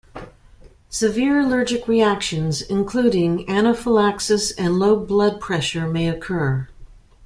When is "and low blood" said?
4.51-5.39